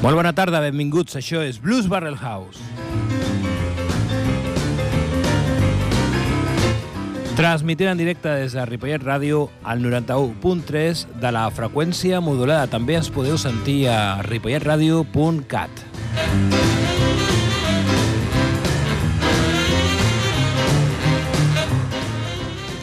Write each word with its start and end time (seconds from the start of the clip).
Molt 0.00 0.16
bona 0.16 0.30
tarda, 0.32 0.62
benvinguts. 0.64 1.12
Això 1.18 1.42
és 1.44 1.58
Blues 1.60 1.84
Barrel 1.84 2.16
House. 2.16 2.56
Transmitint 7.36 7.92
en 7.92 8.00
directe 8.00 8.32
des 8.40 8.56
de 8.56 8.64
Ripollet 8.64 9.04
Ràdio 9.04 9.50
al 9.60 9.84
91.3 9.84 11.04
de 11.20 11.34
la 11.36 11.44
freqüència 11.52 12.24
modulada. 12.24 12.70
També 12.72 12.96
ens 12.96 13.12
podeu 13.12 13.36
sentir 13.40 13.90
a 13.92 14.22
ripolletradio.cat. 14.24 15.84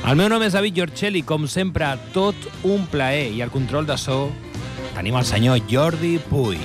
El 0.08 0.16
meu 0.22 0.30
nom 0.30 0.46
és 0.46 0.54
David 0.54 0.78
Giorcelli, 0.78 1.26
com 1.26 1.50
sempre, 1.50 1.96
tot 2.14 2.38
un 2.62 2.86
plaer 2.94 3.32
i 3.34 3.42
el 3.42 3.50
control 3.50 3.90
de 3.90 3.98
so 3.98 4.28
tenim 4.94 5.18
el 5.18 5.26
senyor 5.26 5.66
Jordi 5.66 6.20
Puy. 6.30 6.62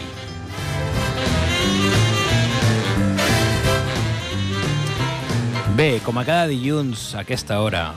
Bé, 5.73 6.03
com 6.05 6.19
a 6.21 6.25
cada 6.29 6.51
dilluns 6.51 7.15
a 7.17 7.23
aquesta 7.23 7.57
hora 7.65 7.95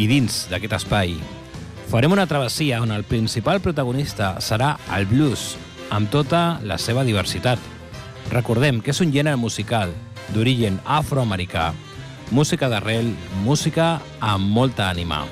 i 0.00 0.06
dins 0.08 0.46
d'aquest 0.48 0.72
espai, 0.78 1.12
farem 1.92 2.16
una 2.16 2.24
travessia 2.30 2.78
on 2.80 2.94
el 2.96 3.04
principal 3.04 3.60
protagonista 3.60 4.30
serà 4.40 4.70
el 4.96 5.04
blues, 5.10 5.58
amb 5.92 6.08
tota 6.08 6.56
la 6.64 6.80
seva 6.80 7.04
diversitat. 7.04 7.60
Recordem 8.32 8.80
que 8.80 8.96
és 8.96 9.04
un 9.04 9.12
gènere 9.12 9.36
musical 9.36 9.92
d'origen 10.32 10.80
afroamericà, 10.84 11.74
música 12.32 12.72
d'arrel, 12.72 13.12
música 13.44 13.98
amb 14.24 14.48
molta 14.48 14.88
ànima. 14.88 15.26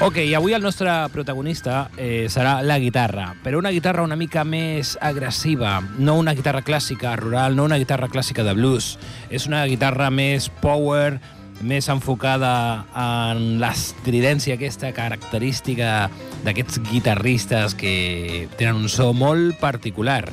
Ok, 0.00 0.18
avui 0.36 0.52
el 0.54 0.62
nostre 0.62 0.92
protagonista 1.10 1.90
eh, 1.96 2.28
serà 2.30 2.60
la 2.62 2.76
guitarra, 2.78 3.32
però 3.42 3.58
una 3.58 3.72
guitarra 3.74 4.04
una 4.06 4.14
mica 4.14 4.44
més 4.46 4.92
agressiva, 5.02 5.80
no 5.98 6.14
una 6.20 6.36
guitarra 6.38 6.62
clàssica 6.62 7.16
rural, 7.18 7.56
no 7.58 7.64
una 7.66 7.80
guitarra 7.82 8.06
clàssica 8.06 8.44
de 8.46 8.54
blues. 8.54 8.92
És 9.26 9.48
una 9.50 9.64
guitarra 9.66 10.06
més 10.14 10.46
power, 10.62 11.18
més 11.66 11.90
enfocada 11.90 12.86
en 12.94 13.58
l'estridència 13.58 14.54
aquesta 14.54 14.92
característica 14.94 16.06
d'aquests 16.46 16.78
guitarristes 16.92 17.74
que 17.74 18.46
tenen 18.54 18.78
un 18.78 18.88
so 18.88 19.10
molt 19.10 19.58
particular. 19.58 20.28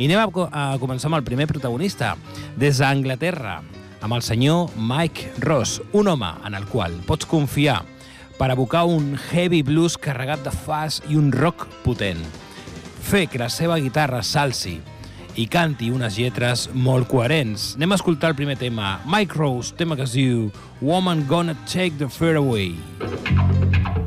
I 0.00 0.08
anem 0.08 0.24
a, 0.24 0.48
a 0.48 0.66
començar 0.80 1.12
amb 1.12 1.20
el 1.20 1.28
primer 1.28 1.50
protagonista, 1.52 2.14
des 2.56 2.80
d'Anglaterra, 2.80 3.60
amb 4.00 4.16
el 4.16 4.24
senyor 4.24 4.72
Mike 4.80 5.36
Ross, 5.44 5.82
un 5.92 6.08
home 6.08 6.32
en 6.48 6.56
el 6.56 6.64
qual 6.72 6.96
pots 7.04 7.28
confiar 7.28 7.82
per 8.38 8.50
abocar 8.50 8.84
un 8.88 9.16
heavy 9.30 9.62
blues 9.62 9.98
carregat 10.00 10.42
de 10.44 10.52
fas 10.52 11.00
i 11.08 11.18
un 11.18 11.30
rock 11.32 11.66
potent. 11.84 12.20
Fer 13.02 13.26
que 13.28 13.40
la 13.42 13.50
seva 13.52 13.78
guitarra 13.82 14.22
salsi 14.22 14.78
i 15.36 15.46
canti 15.48 15.88
unes 15.92 16.18
lletres 16.20 16.68
molt 16.74 17.08
coherents. 17.10 17.72
Anem 17.78 17.94
a 17.94 18.00
escoltar 18.00 18.32
el 18.32 18.38
primer 18.38 18.58
tema. 18.60 18.98
Mike 19.08 19.38
Rose, 19.38 19.74
tema 19.76 19.96
que 19.96 20.04
es 20.06 20.16
diu 20.18 20.50
Woman 20.80 21.26
Gonna 21.28 21.56
Take 21.64 21.96
the 21.98 22.08
Fear 22.08 22.36
Away. 22.42 22.76
I 23.00 24.01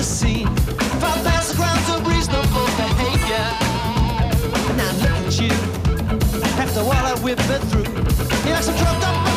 Never 0.00 0.08
seen. 0.08 0.46
Past 0.98 1.50
the 1.50 1.56
grounds 1.56 1.90
of 1.90 2.06
reasonable 2.06 2.64
behavior. 2.80 3.46
Now 4.74 4.92
look 4.96 5.10
at 5.26 5.38
you. 5.38 5.52
After 6.58 6.80
all 6.80 6.92
I 6.92 7.14
whipped 7.22 7.42
it 7.50 7.60
through, 7.68 7.84
you're 8.46 8.54
like 8.54 8.64
some 8.64 9.29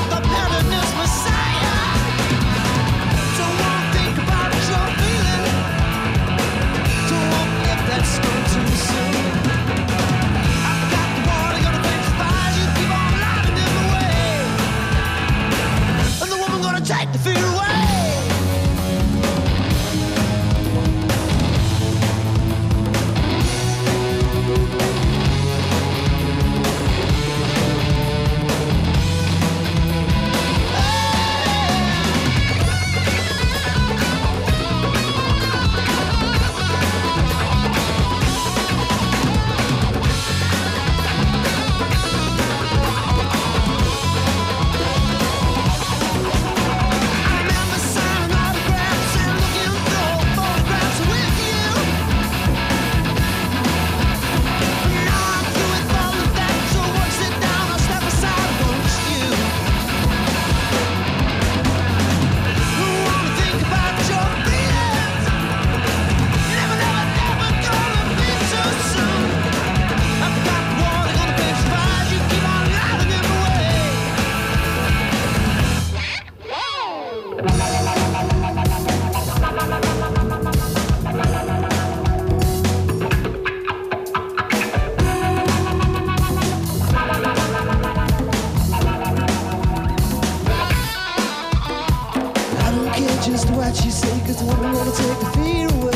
Just 93.44 93.56
what 93.58 93.84
you 93.84 93.92
say, 93.92 94.20
cause 94.26 94.38
the 94.38 94.46
woman 94.46 94.72
wanna 94.72 94.92
take 94.92 95.20
the 95.20 95.26
fear 95.36 95.68
away. 95.68 95.92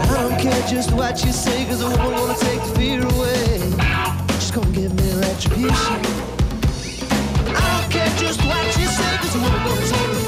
I 0.00 0.06
don't 0.14 0.40
care 0.40 0.66
just 0.66 0.92
what 0.92 1.22
you 1.22 1.32
say, 1.32 1.66
cause 1.66 1.80
the 1.80 1.90
woman 1.90 2.10
wanna 2.10 2.38
take 2.38 2.58
the 2.62 2.74
fear 2.74 3.02
away. 3.02 3.60
She's 4.40 4.50
gonna 4.50 4.70
give 4.70 4.94
me 4.94 5.12
retribution. 5.20 6.00
I 7.48 7.60
don't 7.68 7.90
care 7.92 8.08
just 8.16 8.42
what 8.46 8.64
you 8.78 8.86
say, 8.86 9.16
cause 9.18 9.32
the 9.34 9.40
woman 9.40 9.62
wanna 9.62 9.80
take 9.82 9.90
the 9.90 9.92
fear 9.92 10.22
away. 10.22 10.27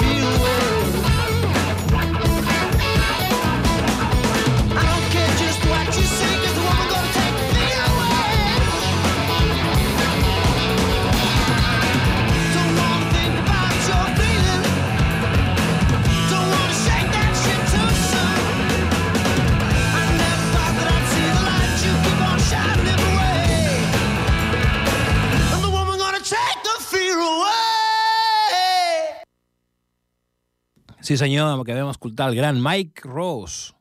Sí 31.11 31.17
senyor, 31.17 31.65
que 31.67 31.75
vam 31.75 31.89
escoltar 31.91 32.29
el 32.31 32.37
gran 32.37 32.63
Mike 32.63 33.03
Rose. 33.03 33.73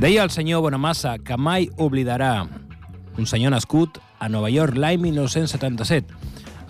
Deia 0.00 0.22
el 0.24 0.30
senyor 0.32 0.62
Bonamassa 0.64 1.18
que 1.20 1.36
mai 1.36 1.66
oblidarà 1.76 2.46
un 3.20 3.28
senyor 3.28 3.52
nascut 3.52 3.98
a 4.16 4.30
Nova 4.32 4.48
York 4.48 4.72
l'any 4.80 5.02
1977, 5.02 6.16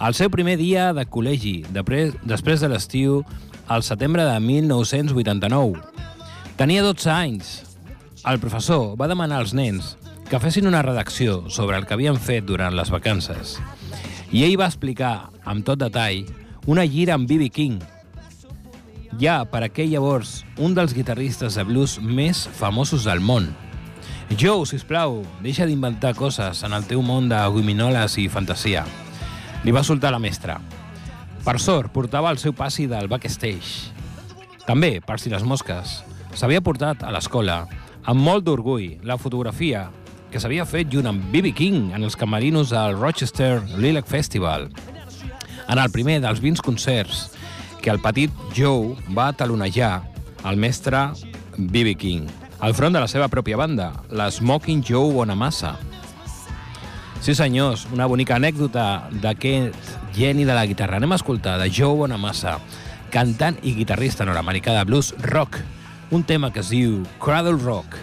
el 0.03 0.17
seu 0.19 0.27
primer 0.35 0.57
dia 0.59 0.89
de 0.91 1.05
col·legi, 1.07 1.69
després 1.71 2.59
de 2.59 2.73
l'estiu, 2.73 3.21
al 3.71 3.87
setembre 3.87 4.27
de 4.27 4.35
1989. 4.43 5.79
Tenia 6.59 6.83
12 6.83 7.15
anys. 7.15 7.55
El 8.27 8.43
professor 8.43 8.99
va 8.99 9.07
demanar 9.07 9.39
als 9.39 9.55
nens 9.55 9.95
que 10.27 10.43
fessin 10.43 10.67
una 10.67 10.83
redacció 10.83 11.45
sobre 11.47 11.79
el 11.79 11.87
que 11.87 11.95
havien 11.95 12.19
fet 12.19 12.43
durant 12.43 12.75
les 12.75 12.91
vacances. 12.91 13.55
I 14.35 14.49
ell 14.51 14.59
va 14.59 14.67
explicar, 14.67 15.31
amb 15.47 15.63
tot 15.63 15.79
detall, 15.79 16.27
una 16.69 16.85
gira 16.85 17.15
amb 17.17 17.25
B.B. 17.25 17.49
King, 17.49 17.79
ja 19.17 19.39
per 19.49 19.63
aquell 19.65 19.89
llavors 19.89 20.43
un 20.61 20.75
dels 20.77 20.93
guitarristes 20.93 21.55
de 21.57 21.63
blues 21.65 21.95
més 21.97 22.43
famosos 22.59 23.07
del 23.09 23.23
món. 23.25 23.47
Joe, 24.37 24.67
sisplau, 24.69 25.23
deixa 25.41 25.65
d'inventar 25.65 26.13
coses 26.19 26.61
en 26.69 26.77
el 26.77 26.85
teu 26.85 27.01
món 27.01 27.31
de 27.31 27.39
gominoles 27.55 28.19
i 28.21 28.27
fantasia. 28.29 28.83
Li 29.65 29.73
va 29.73 29.81
soltar 29.81 30.13
la 30.13 30.21
mestra. 30.21 30.59
Per 31.41 31.57
sort, 31.57 31.89
portava 31.95 32.29
el 32.35 32.43
seu 32.43 32.53
passi 32.53 32.85
del 32.85 33.09
backstage. 33.09 33.89
També, 34.67 34.99
per 35.01 35.17
si 35.23 35.33
les 35.33 35.49
mosques, 35.49 36.03
s'havia 36.37 36.61
portat 36.61 37.01
a 37.01 37.15
l'escola 37.17 37.63
amb 38.05 38.21
molt 38.21 38.45
d'orgull 38.45 39.01
la 39.09 39.17
fotografia 39.17 39.87
que 40.29 40.37
s'havia 40.37 40.69
fet 40.69 40.93
junt 40.93 41.09
amb 41.09 41.33
B.B. 41.33 41.57
King 41.57 41.95
en 41.97 42.05
els 42.05 42.21
camerinos 42.21 42.77
del 42.77 43.01
Rochester 43.01 43.63
Lilac 43.81 44.05
Festival. 44.05 44.69
En 45.69 45.79
el 45.79 45.91
primer 45.93 46.19
dels 46.25 46.41
20 46.41 46.65
concerts 46.65 47.29
que 47.83 47.91
el 47.93 48.01
petit 48.01 48.33
Joe 48.57 48.97
va 49.17 49.33
talonejar 49.37 50.03
el 50.49 50.57
mestre 50.57 51.11
B.B. 51.57 51.95
King 52.01 52.29
al 52.59 52.75
front 52.75 52.97
de 52.97 53.03
la 53.03 53.09
seva 53.11 53.29
pròpia 53.31 53.59
banda, 53.61 53.93
la 54.11 54.31
Smoking 54.33 54.83
Joe 54.83 55.13
Bonamassa. 55.15 55.77
Sí, 57.21 57.35
senyors, 57.35 57.87
una 57.93 58.07
bonica 58.11 58.35
anècdota 58.39 59.09
d'aquest 59.23 59.77
geni 60.17 60.47
de 60.47 60.55
la 60.57 60.67
guitarra. 60.67 60.99
Anem 60.99 61.15
a 61.15 61.19
escoltar 61.21 61.59
de 61.61 61.69
Joe 61.71 61.95
Bonamassa, 62.01 62.57
cantant 63.15 63.59
i 63.63 63.77
guitarrista 63.79 64.27
nord-americà 64.27 64.75
de 64.75 64.85
blues 64.89 65.13
rock, 65.31 65.61
un 66.11 66.25
tema 66.27 66.51
que 66.51 66.65
es 66.65 66.73
diu 66.75 67.03
Cradle 67.23 67.59
Rock. 67.63 67.99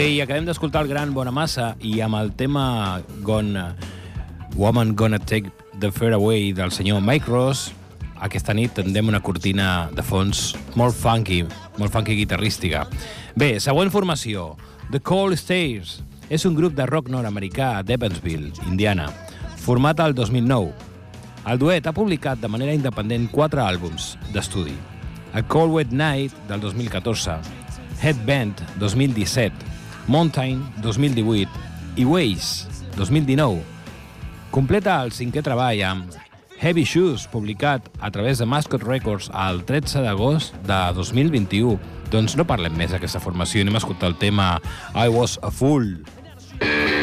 Ok, 0.00 0.22
acabem 0.24 0.46
d'escoltar 0.48 0.80
el 0.80 0.88
gran 0.88 1.10
Bonamassa 1.12 1.74
i 1.84 1.98
amb 2.00 2.16
el 2.16 2.30
tema 2.32 3.02
Gonna, 3.20 3.74
Woman 4.56 4.94
Gonna 4.96 5.18
Take 5.20 5.50
the 5.76 5.90
Fair 5.92 6.14
Away 6.16 6.54
del 6.56 6.72
senyor 6.72 7.02
Mike 7.04 7.28
Ross, 7.28 7.66
aquesta 8.16 8.54
nit 8.56 8.72
tendem 8.72 9.10
una 9.12 9.20
cortina 9.20 9.90
de 9.92 10.00
fons 10.00 10.54
molt 10.72 10.96
funky, 10.96 11.42
molt 11.76 11.92
funky 11.92 12.16
guitarrística. 12.16 12.86
Bé, 13.36 13.50
següent 13.60 13.92
formació, 13.92 14.54
The 14.88 15.02
Cold 15.04 15.36
Stairs. 15.36 15.98
És 16.32 16.48
un 16.48 16.56
grup 16.56 16.72
de 16.78 16.88
rock 16.88 17.12
nord-americà 17.12 17.82
d'Evansville, 17.84 18.54
Indiana, 18.70 19.10
format 19.60 20.00
al 20.00 20.16
2009. 20.16 20.72
El 21.44 21.60
duet 21.60 21.84
ha 21.84 21.92
publicat 21.92 22.40
de 22.40 22.48
manera 22.48 22.72
independent 22.72 23.28
quatre 23.28 23.60
àlbums 23.60 24.14
d'estudi. 24.32 24.78
A 25.36 25.44
Cold 25.44 25.76
Wet 25.76 25.92
Night, 25.92 26.32
del 26.48 26.64
2014, 26.64 27.36
Headband, 28.00 28.64
2017, 28.80 29.69
Mountain, 30.10 30.64
2018 30.82 31.48
i 31.96 32.04
Waze, 32.04 32.66
2019. 32.98 33.62
Completa 34.50 34.98
el 35.04 35.14
cinquè 35.14 35.44
treball 35.46 35.78
amb 35.86 36.16
Heavy 36.58 36.82
Shoes, 36.84 37.28
publicat 37.30 37.86
a 38.02 38.10
través 38.10 38.42
de 38.42 38.48
Mascot 38.50 38.82
Records 38.82 39.30
el 39.46 39.62
13 39.64 40.02
d'agost 40.04 40.58
de 40.66 40.80
2021. 40.98 41.78
Doncs 42.10 42.34
no 42.34 42.44
parlem 42.44 42.74
més 42.74 42.90
d'aquesta 42.90 43.22
formació, 43.22 43.62
anem 43.62 43.78
a 43.78 43.84
escoltar 43.84 44.10
el 44.10 44.18
tema 44.18 44.56
I 44.92 45.06
Was 45.14 45.38
a 45.46 45.54
Fool. 45.54 46.02
And 46.60 46.99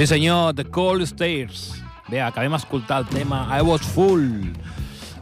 Sí 0.00 0.06
senyor, 0.06 0.54
The 0.54 0.64
Cold 0.64 1.04
Stairs. 1.04 1.74
Bé, 2.08 2.22
acabem 2.24 2.54
d'escoltar 2.56 3.02
el 3.02 3.08
tema 3.10 3.42
I 3.52 3.60
Was 3.60 3.84
Full. 3.92 4.46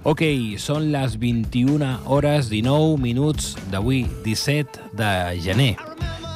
Ok, 0.07 0.23
són 0.63 0.93
les 0.93 1.17
21 1.19 1.89
hores 2.07 2.47
19 2.47 2.95
minuts 3.03 3.57
d'avui, 3.73 4.05
17 4.23 4.87
de 4.95 5.11
gener. 5.43 5.73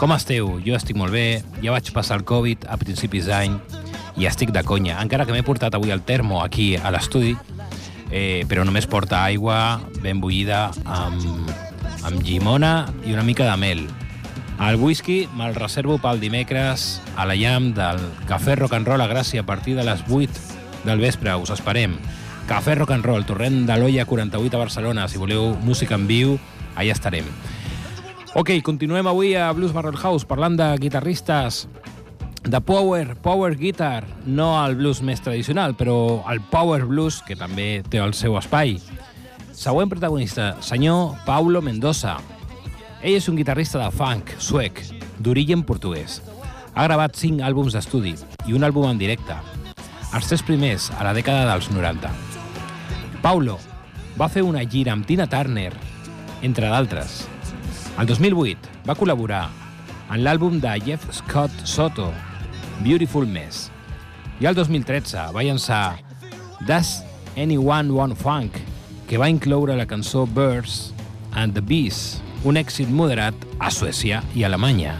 Com 0.00 0.16
esteu? 0.16 0.56
Jo 0.66 0.74
estic 0.74 0.98
molt 0.98 1.14
bé, 1.14 1.44
ja 1.62 1.70
vaig 1.70 1.92
passar 1.94 2.18
el 2.18 2.26
Covid 2.26 2.66
a 2.66 2.80
principis 2.82 3.30
d'any 3.30 3.54
i 4.18 4.26
estic 4.26 4.50
de 4.50 4.66
conya, 4.66 4.98
encara 4.98 5.22
que 5.22 5.38
m'he 5.38 5.46
portat 5.46 5.78
avui 5.78 5.94
el 5.94 6.02
termo 6.02 6.42
aquí 6.42 6.72
a 6.74 6.90
l'estudi, 6.90 7.36
eh, 8.10 8.42
però 8.50 8.66
només 8.66 8.90
porta 8.90 9.22
aigua 9.22 9.78
ben 10.02 10.18
bullida 10.18 10.72
amb, 10.82 11.54
amb 12.02 12.26
llimona 12.26 12.88
i 13.06 13.14
una 13.14 13.22
mica 13.22 13.46
de 13.46 13.54
mel. 13.68 13.86
El 14.62 14.76
whisky 14.78 15.24
me'l 15.34 15.56
reservo 15.56 15.96
pel 15.98 16.20
dimecres 16.22 17.00
a 17.18 17.24
la 17.26 17.34
llam 17.34 17.72
del 17.74 17.98
Cafè 18.28 18.54
Rock 18.54 18.76
and 18.76 18.86
Roll 18.86 19.02
a 19.02 19.08
Gràcia 19.10 19.42
a 19.42 19.46
partir 19.46 19.74
de 19.74 19.82
les 19.82 20.04
8 20.06 20.84
del 20.84 21.00
vespre. 21.02 21.34
Us 21.34 21.50
esperem. 21.50 21.96
Cafè 22.46 22.76
Rock 22.78 22.92
and 22.94 23.04
Roll, 23.04 23.26
torrent 23.26 23.64
de 23.66 23.74
l'Olla 23.80 24.04
48 24.06 24.54
a 24.54 24.60
Barcelona. 24.60 25.08
Si 25.10 25.18
voleu 25.18 25.56
música 25.66 25.98
en 25.98 26.06
viu, 26.06 26.36
allà 26.76 26.94
estarem. 26.94 27.26
Ok, 28.38 28.54
continuem 28.62 29.10
avui 29.10 29.34
a 29.34 29.50
Blues 29.50 29.74
Barrel 29.74 29.98
House 29.98 30.28
parlant 30.30 30.54
de 30.56 30.68
guitarristes 30.78 31.66
de 32.46 32.60
power, 32.62 33.16
power 33.16 33.56
guitar, 33.58 34.06
no 34.26 34.54
el 34.64 34.76
blues 34.78 35.02
més 35.02 35.20
tradicional, 35.22 35.74
però 35.74 36.22
el 36.30 36.38
power 36.54 36.84
blues, 36.86 37.18
que 37.26 37.34
també 37.34 37.82
té 37.90 37.98
el 37.98 38.14
seu 38.14 38.38
espai. 38.38 38.78
Següent 39.50 39.90
protagonista, 39.90 40.54
senyor 40.62 41.18
Paulo 41.26 41.62
Mendoza. 41.62 42.20
Ell 43.02 43.16
és 43.18 43.24
un 43.26 43.34
guitarrista 43.34 43.80
de 43.82 43.88
funk 43.90 44.28
suec, 44.38 44.78
d'origen 45.18 45.64
portuguès. 45.66 46.20
Ha 46.70 46.84
gravat 46.86 47.16
cinc 47.18 47.40
àlbums 47.42 47.74
d'estudi 47.74 48.12
i 48.46 48.54
un 48.54 48.62
àlbum 48.62 48.86
en 48.86 49.00
directe, 49.00 49.34
els 50.14 50.28
tres 50.30 50.44
primers 50.46 50.86
a 50.94 51.08
la 51.08 51.14
dècada 51.16 51.48
dels 51.48 51.66
90. 51.74 52.12
Paulo 53.24 53.58
va 54.14 54.30
fer 54.30 54.46
una 54.46 54.62
gira 54.62 54.94
amb 54.94 55.08
Tina 55.08 55.26
Turner, 55.26 55.72
entre 56.46 56.70
d'altres. 56.70 57.24
El 57.98 58.06
2008 58.06 58.86
va 58.86 58.94
col·laborar 58.94 59.48
en 60.06 60.22
l'àlbum 60.22 60.62
de 60.62 60.78
Jeff 60.86 61.10
Scott 61.18 61.66
Soto, 61.66 62.12
Beautiful 62.86 63.26
Mess. 63.26 63.66
I 64.38 64.46
el 64.46 64.54
2013 64.54 65.32
va 65.34 65.42
llançar 65.42 65.98
Does 66.68 67.00
Anyone 67.34 67.90
Want 67.90 68.14
Funk, 68.14 68.62
que 69.10 69.18
va 69.18 69.32
incloure 69.32 69.74
la 69.74 69.90
cançó 69.90 70.22
Birds 70.22 70.92
and 71.34 71.58
the 71.58 71.64
Bees, 71.66 72.20
un 72.44 72.56
èxit 72.58 72.90
moderat 72.90 73.34
a 73.58 73.70
Suècia 73.70 74.22
i 74.34 74.44
Alemanya. 74.44 74.96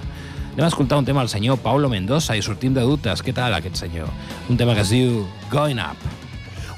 Anem 0.53 0.67
a 0.67 0.69
escoltar 0.69 0.99
un 1.01 1.07
tema 1.09 1.23
del 1.23 1.31
senyor 1.33 1.59
Paulo 1.65 1.89
Mendoza 1.89 2.37
i 2.37 2.43
sortim 2.45 2.75
de 2.77 2.85
dubtes. 2.85 3.23
Què 3.25 3.33
tal 3.35 3.55
aquest 3.57 3.81
senyor? 3.81 4.11
Un 4.53 4.59
tema 4.61 4.75
que 4.77 4.85
es 4.85 4.93
diu 4.93 5.25
Going 5.51 5.81
Up. 5.81 5.97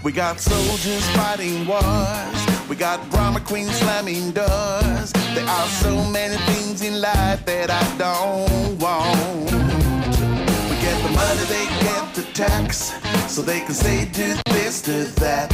We 0.04 0.12
got 0.12 0.38
soldiers 0.38 1.04
fighting 1.16 1.66
wars. 1.66 2.46
We 2.68 2.76
got 2.76 3.00
drama 3.10 3.40
queens 3.40 3.74
slamming 3.80 4.32
doors. 4.32 5.12
There 5.34 5.48
are 5.48 5.68
so 5.80 6.04
many 6.10 6.36
things 6.48 6.82
in 6.82 7.00
life 7.00 7.44
that 7.46 7.70
I 7.70 7.82
don't 7.98 8.78
want. 8.78 9.50
We 10.70 10.76
get 10.80 10.96
the 11.02 11.12
money, 11.12 11.44
they 11.48 11.66
get 11.84 12.14
the 12.14 12.24
tax. 12.32 12.92
So 13.28 13.42
they 13.42 13.60
can 13.60 13.74
say 13.74 14.04
do 14.12 14.36
this, 14.52 14.82
do 14.82 15.04
that. 15.20 15.50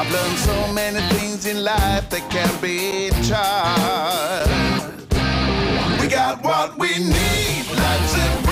I've 0.00 0.12
learned 0.12 0.38
so 0.38 0.72
many 0.72 1.00
things 1.14 1.44
in 1.46 1.64
life 1.64 2.08
that 2.10 2.30
can't 2.30 2.62
be 2.62 3.10
charged. 3.26 4.50
We 6.00 6.08
got 6.08 6.42
what 6.44 6.78
we 6.78 6.90
need. 6.98 7.66
Life's 7.76 8.47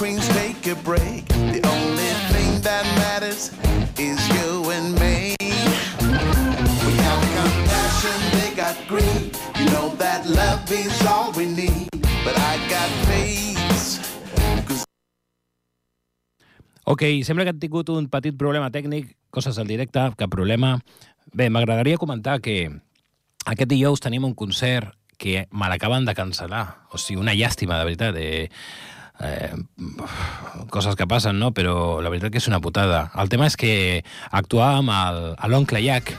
queens 0.00 0.26
take 0.28 0.64
a 0.72 0.76
break. 0.80 1.28
The 1.52 1.60
only 1.68 2.12
thing 2.32 2.62
that 2.64 2.88
matters 2.96 3.52
is 4.00 4.16
you 4.32 4.72
and 4.72 4.96
me. 4.96 5.36
We 6.88 6.94
have 7.04 7.20
compassion, 7.36 8.16
they 8.32 8.50
got 8.56 8.76
greed. 8.88 9.36
You 9.60 9.66
know 9.68 9.92
that 10.00 10.24
love 10.24 10.64
is 10.72 10.96
all 11.04 11.36
we 11.36 11.44
need. 11.44 11.92
But 12.24 12.32
I 12.32 12.56
got 12.72 12.88
faith. 13.04 14.00
Ok, 16.84 17.02
sembla 17.22 17.44
que 17.44 17.52
han 17.52 17.60
tingut 17.60 17.92
un 17.92 18.08
petit 18.08 18.38
problema 18.40 18.70
tècnic, 18.72 19.18
coses 19.28 19.60
del 19.60 19.68
directe, 19.68 20.00
cap 20.16 20.32
problema. 20.32 20.78
Bé, 21.36 21.50
m'agradaria 21.52 22.00
comentar 22.00 22.40
que 22.40 22.72
aquest 23.44 23.68
dijous 23.68 24.00
tenim 24.00 24.24
un 24.24 24.34
concert 24.34 24.96
que 25.20 25.44
me 25.52 25.68
l'acaben 25.68 26.08
de 26.08 26.16
cancel·lar. 26.16 26.88
O 26.88 26.98
sigui, 26.98 27.20
una 27.20 27.36
llàstima, 27.36 27.76
de 27.76 27.84
veritat. 27.84 28.16
Eh, 28.16 28.48
eh, 29.20 29.52
coses 30.70 30.96
que 30.96 31.06
passen, 31.06 31.38
no? 31.38 31.52
Però 31.56 32.00
la 32.02 32.10
veritat 32.12 32.32
que 32.32 32.40
és 32.40 32.48
una 32.48 32.60
putada. 32.60 33.08
El 33.20 33.28
tema 33.32 33.48
és 33.50 33.56
que 33.60 34.02
actuàvem 34.30 34.90
a 34.92 35.48
l'Oncle 35.50 35.82
Jack, 35.84 36.14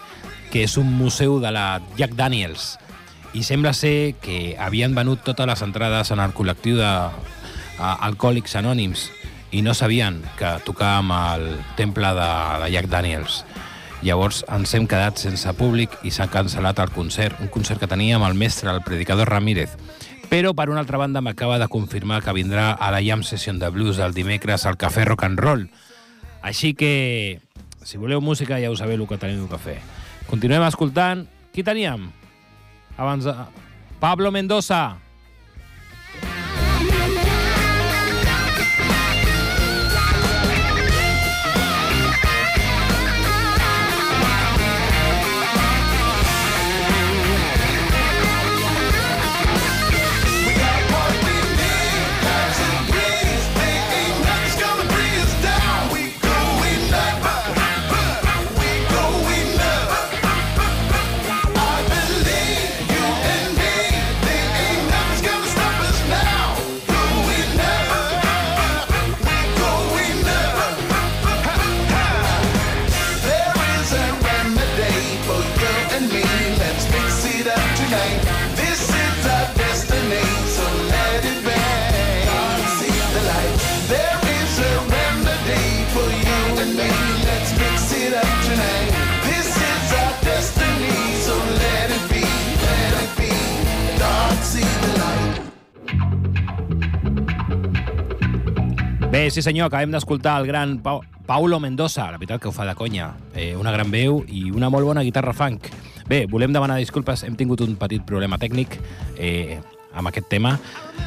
que 0.51 0.65
és 0.67 0.77
un 0.77 0.91
museu 0.97 1.39
de 1.43 1.51
la 1.53 1.81
Jack 1.97 2.15
Daniels, 2.19 2.75
i 3.33 3.45
sembla 3.47 3.71
ser 3.73 4.19
que 4.19 4.57
havien 4.59 4.95
venut 4.95 5.23
totes 5.23 5.47
les 5.47 5.61
entrades 5.63 6.11
en 6.11 6.19
el 6.19 6.33
col·lectiu 6.35 6.75
d'Alcohòlics 6.79 8.57
Anònims 8.59 9.07
i 9.55 9.61
no 9.63 9.73
sabien 9.75 10.19
que 10.39 10.57
tocàvem 10.67 11.11
al 11.15 11.45
temple 11.79 12.11
de, 12.15 12.31
de 12.63 12.71
Jack 12.75 12.91
Daniels. 12.91 13.41
Llavors 14.01 14.41
ens 14.49 14.73
hem 14.73 14.87
quedat 14.89 15.19
sense 15.21 15.51
públic 15.59 15.93
i 16.03 16.11
s'ha 16.11 16.27
cancel·lat 16.31 16.79
el 16.81 16.91
concert, 16.95 17.37
un 17.39 17.51
concert 17.53 17.79
que 17.79 17.89
teníem 17.91 18.23
el 18.25 18.35
mestre, 18.35 18.71
el 18.71 18.81
predicador 18.83 19.29
Ramírez. 19.29 19.75
Però, 20.31 20.53
per 20.55 20.69
una 20.71 20.79
altra 20.79 20.95
banda, 20.95 21.19
m'acaba 21.19 21.57
de 21.59 21.67
confirmar 21.67 22.21
que 22.23 22.31
vindrà 22.31 22.69
a 22.71 22.87
la 22.93 23.01
Jam 23.03 23.19
Session 23.19 23.57
de 23.59 23.67
Blues 23.67 23.97
el 23.99 24.13
dimecres 24.15 24.63
al 24.65 24.77
Cafè 24.79 25.03
Rock 25.03 25.25
and 25.27 25.41
Roll. 25.43 25.65
Així 26.39 26.71
que, 26.71 27.41
si 27.83 27.99
voleu 27.99 28.23
música, 28.23 28.55
ja 28.63 28.69
ho 28.71 28.77
sabeu 28.79 28.95
el 28.95 29.09
que 29.09 29.17
teniu 29.19 29.49
que 29.51 29.59
fer. 29.59 29.75
Continuem 30.29 30.63
escoltant. 30.63 31.25
Qui 31.51 31.65
teníem? 31.67 32.07
Abans 32.95 33.27
de... 33.27 33.35
Pablo 33.99 34.31
Mendoza. 34.31 35.01
Bé, 99.21 99.27
sí 99.29 99.43
senyor, 99.45 99.67
acabem 99.69 99.91
d'escoltar 99.93 100.39
el 100.41 100.47
gran 100.49 100.79
pa 100.81 100.95
Paulo 101.27 101.59
Mendoza, 101.61 102.07
la 102.09 102.17
veritat 102.17 102.41
que 102.41 102.47
ho 102.49 102.51
fa 102.55 102.65
de 102.65 102.73
conya. 102.73 103.11
Eh, 103.37 103.53
una 103.53 103.69
gran 103.69 103.91
veu 103.93 104.23
i 104.25 104.47
una 104.49 104.71
molt 104.73 104.87
bona 104.89 105.03
guitarra 105.05 105.29
funk. 105.37 105.67
Bé, 106.09 106.23
volem 106.25 106.49
demanar 106.49 106.79
disculpes, 106.81 107.21
hem 107.27 107.35
tingut 107.37 107.61
un 107.61 107.75
petit 107.77 108.01
problema 108.01 108.39
tècnic 108.41 108.79
eh, 109.21 109.59
amb 109.93 110.09
aquest 110.09 110.25
tema. 110.33 110.55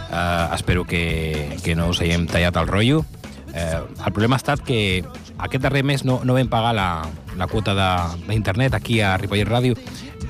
Eh, 0.07 0.46
espero 0.55 0.87
que, 0.87 1.59
que 1.64 1.74
no 1.74 1.88
us 1.90 2.05
haguem 2.07 2.31
tallat 2.31 2.62
el 2.62 2.70
rotllo. 2.70 3.03
Eh, 3.50 3.83
el 3.83 4.12
problema 4.12 4.38
ha 4.38 4.44
estat 4.44 4.62
que 4.62 5.03
aquest 5.35 5.66
darrer 5.66 5.83
mes 5.83 6.07
no, 6.07 6.20
no 6.22 6.38
vam 6.38 6.55
pagar 6.55 6.70
la, 6.79 6.88
la 7.35 7.50
quota 7.50 7.74
d'internet 7.74 8.79
aquí 8.79 9.03
a 9.03 9.16
Ripollet 9.18 9.50
Ràdio. 9.50 9.74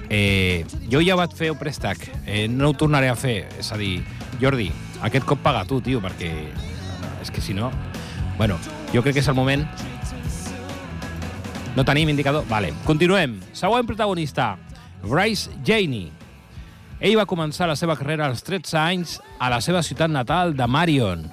Eh, 0.09 0.65
jo 0.89 1.05
ja 1.05 1.21
vaig 1.21 1.37
fer 1.37 1.53
un 1.53 1.61
préstec, 1.61 2.09
eh, 2.25 2.47
no 2.49 2.73
ho 2.73 2.81
tornaré 2.81 3.13
a 3.13 3.21
fer. 3.21 3.43
És 3.61 3.75
a 3.77 3.77
dir, 3.77 3.99
Jordi, 4.41 4.73
aquest 5.05 5.29
cop 5.29 5.45
paga 5.45 5.69
tu, 5.69 5.85
tio, 5.85 6.01
perquè 6.01 6.33
és 7.25 7.33
que 7.33 7.43
si 7.43 7.57
no... 7.57 7.73
Bueno, 8.37 8.59
jo 8.93 9.03
crec 9.03 9.19
que 9.19 9.25
és 9.25 9.31
el 9.31 9.39
moment... 9.39 9.65
No 11.75 11.83
tenim 11.83 12.13
indicador? 12.13 12.45
Vale, 12.47 12.71
continuem. 12.87 13.41
Següent 13.57 13.89
protagonista, 13.89 14.53
Bryce 15.03 15.51
Janey. 15.67 16.13
Ell 17.01 17.17
va 17.19 17.27
començar 17.27 17.67
la 17.67 17.75
seva 17.77 17.97
carrera 17.99 18.29
als 18.29 18.45
13 18.47 18.77
anys 18.79 19.17
a 19.43 19.51
la 19.51 19.59
seva 19.65 19.83
ciutat 19.83 20.13
natal 20.13 20.55
de 20.55 20.69
Marion, 20.71 21.25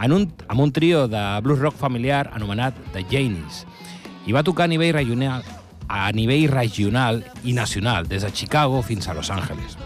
en 0.00 0.14
un, 0.14 0.28
amb 0.46 0.62
un 0.62 0.72
trio 0.72 1.08
de 1.10 1.22
blues 1.42 1.58
rock 1.58 1.76
familiar 1.80 2.28
anomenat 2.32 2.78
The 2.94 3.02
Janeys, 3.10 3.64
i 4.24 4.32
va 4.32 4.44
tocar 4.46 4.68
a 4.68 4.70
nivell 4.70 4.94
regional, 4.94 5.42
a 5.88 6.06
nivell 6.14 6.46
regional 6.52 7.24
i 7.42 7.52
nacional, 7.52 8.06
des 8.08 8.22
de 8.22 8.30
Chicago 8.32 8.80
fins 8.82 9.08
a 9.08 9.14
Los 9.18 9.30
Angeles. 9.34 9.76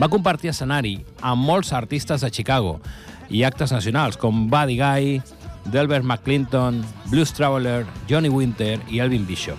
Va 0.00 0.10
compartir 0.10 0.50
escenari 0.50 0.98
amb 1.20 1.46
molts 1.46 1.72
artistes 1.76 2.26
de 2.26 2.30
Chicago 2.34 2.80
i 3.30 3.44
actes 3.46 3.72
nacionals 3.72 4.18
com 4.18 4.48
Buddy 4.50 4.76
Guy, 4.78 5.22
Delbert 5.70 6.04
McClinton, 6.04 6.82
Blues 7.10 7.32
Traveler, 7.32 7.86
Johnny 8.08 8.28
Winter 8.28 8.78
i 8.90 9.00
Elvin 9.00 9.26
Bishop. 9.26 9.58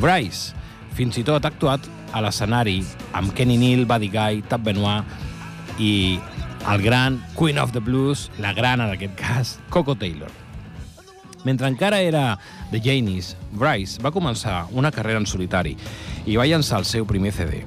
Bryce 0.00 0.54
fins 0.96 1.18
i 1.18 1.24
tot 1.26 1.44
ha 1.44 1.50
actuat 1.52 1.84
a 2.16 2.22
l'escenari 2.24 2.80
amb 3.16 3.34
Kenny 3.36 3.58
Neal, 3.60 3.84
Buddy 3.88 4.08
Guy, 4.12 4.42
Tab 4.48 4.64
Benoit 4.64 5.80
i 5.82 6.18
el 6.70 6.82
gran 6.82 7.20
Queen 7.36 7.58
of 7.58 7.72
the 7.72 7.80
Blues, 7.80 8.30
la 8.38 8.52
gran 8.52 8.80
en 8.80 8.90
aquest 8.90 9.14
cas, 9.18 9.58
Coco 9.70 9.94
Taylor. 9.94 10.30
Mentre 11.46 11.68
encara 11.70 12.00
era 12.02 12.38
de 12.72 12.80
Janis, 12.82 13.36
Bryce 13.52 14.02
va 14.02 14.10
començar 14.10 14.64
una 14.74 14.90
carrera 14.90 15.20
en 15.22 15.28
solitari 15.30 15.76
i 16.26 16.34
va 16.34 16.46
llançar 16.48 16.80
el 16.82 16.88
seu 16.88 17.06
primer 17.06 17.30
CD. 17.32 17.62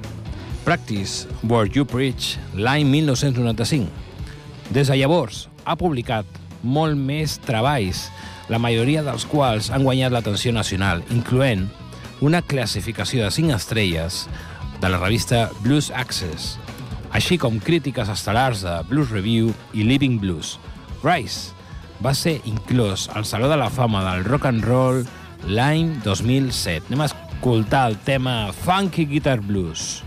Practice 0.65 1.29
Where 1.47 1.71
You 1.71 1.85
Preach, 1.87 2.35
l'any 2.53 2.83
1995, 2.91 3.87
des 4.69 4.85
de 4.85 4.95
llavors, 4.99 5.47
ha 5.65 5.73
publicat 5.79 6.25
molt 6.61 6.93
més 6.97 7.39
treballs, 7.41 8.07
la 8.53 8.59
majoria 8.61 9.01
dels 9.05 9.25
quals 9.29 9.71
han 9.73 9.85
guanyat 9.85 10.13
l'atenció 10.13 10.53
nacional, 10.53 11.01
incloent 11.09 11.67
una 12.21 12.41
classificació 12.45 13.23
de 13.23 13.31
5 13.31 13.55
estrelles 13.55 14.27
de 14.81 14.89
la 14.91 14.99
revista 15.01 15.47
Blues 15.63 15.89
Access, 15.89 16.57
així 17.09 17.39
com 17.41 17.57
crítiques 17.57 18.11
estel·lars 18.13 18.61
de 18.65 18.75
Blues 18.89 19.09
Review 19.09 19.49
i 19.73 19.87
Living 19.87 20.19
Blues. 20.21 20.57
Rice 21.01 21.55
va 22.05 22.13
ser 22.13 22.37
inclòs 22.45 23.07
al 23.17 23.25
Saló 23.25 23.49
de 23.49 23.57
la 23.57 23.71
Fama 23.73 24.03
del 24.05 24.27
Rock 24.27 24.51
and 24.51 24.67
Roll 24.67 25.01
l'any 25.49 25.95
2007. 26.05 26.91
Anem 26.91 27.07
a 27.07 27.09
escoltar 27.09 27.87
el 27.89 27.97
tema 28.05 28.53
Funky 28.53 29.07
Guitar 29.09 29.39
Blues. 29.41 30.03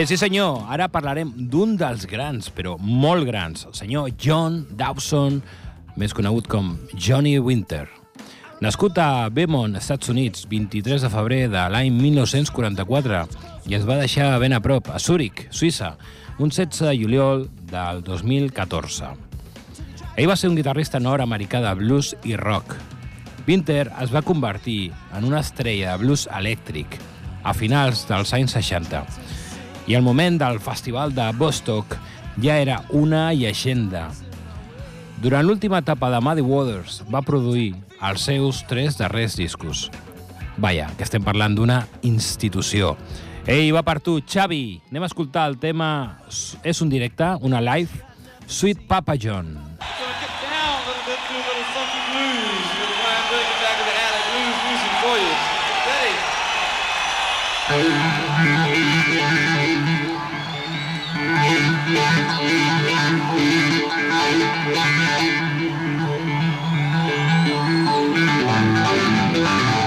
Bé, 0.00 0.06
sí 0.08 0.16
senyor, 0.16 0.62
ara 0.72 0.86
parlarem 0.88 1.28
d'un 1.52 1.74
dels 1.76 2.06
grans, 2.08 2.46
però 2.56 2.78
molt 2.80 3.26
grans, 3.28 3.66
el 3.68 3.74
senyor 3.76 4.06
John 4.16 4.54
Dawson, 4.72 5.34
més 6.00 6.14
conegut 6.16 6.46
com 6.48 6.70
Johnny 6.94 7.34
Winter. 7.36 7.82
Nascut 8.64 8.96
a 8.96 9.28
Beaumont, 9.28 9.74
Estats 9.76 10.08
Units, 10.08 10.46
23 10.48 11.04
de 11.04 11.10
febrer 11.12 11.42
de 11.52 11.66
l'any 11.74 11.92
1944, 11.92 13.18
i 13.68 13.76
es 13.76 13.84
va 13.84 13.98
deixar 14.00 14.30
ben 14.40 14.56
a 14.56 14.62
prop, 14.64 14.88
a 14.88 14.96
Zúrich, 14.96 15.50
Suïssa, 15.52 15.90
un 16.38 16.48
16 16.48 16.88
de 16.88 16.94
juliol 16.96 17.44
del 17.68 18.00
2014. 18.06 19.10
Ell 20.16 20.30
va 20.32 20.38
ser 20.40 20.48
un 20.48 20.56
guitarrista 20.56 20.96
nord-americà 20.96 21.60
de 21.60 21.74
blues 21.76 22.14
i 22.24 22.40
rock. 22.40 22.72
Winter 23.44 23.90
es 24.00 24.16
va 24.16 24.24
convertir 24.24 24.94
en 25.12 25.28
una 25.28 25.44
estrella 25.44 25.92
de 25.92 26.06
blues 26.06 26.24
elèctric 26.40 26.96
a 27.44 27.52
finals 27.52 28.06
dels 28.08 28.32
anys 28.40 28.56
60 28.56 29.04
i 29.90 29.94
al 29.96 30.02
moment 30.06 30.36
del 30.38 30.60
festival 30.62 31.10
de 31.16 31.24
Bostock 31.34 31.96
ja 32.38 32.60
era 32.62 32.76
una 32.94 33.32
llegenda. 33.34 34.04
Durant 35.18 35.42
l'última 35.42 35.80
etapa 35.82 36.12
de 36.12 36.20
Muddy 36.22 36.44
Waters 36.46 37.00
va 37.10 37.24
produir 37.26 37.72
els 38.06 38.22
seus 38.22 38.60
tres 38.70 39.00
darrers 39.00 39.34
discos. 39.34 39.88
Vaja, 40.62 40.86
que 40.94 41.02
estem 41.02 41.26
parlant 41.26 41.58
d'una 41.58 41.80
institució. 42.06 42.94
Ei, 43.50 43.72
va 43.74 43.82
per 43.82 43.98
tu, 43.98 44.20
Xavi. 44.22 44.78
Anem 44.92 45.08
a 45.08 45.10
escoltar 45.10 45.48
el 45.50 45.58
tema... 45.58 45.90
És 46.62 46.78
un 46.86 46.92
directe, 46.92 47.34
una 47.42 47.58
live, 47.58 47.90
Sweet 48.46 48.86
Papa 48.86 49.18
John. 49.18 49.56
gonna 57.70 58.66
get 58.66 58.69
for 61.90 62.54
you. 69.36 69.79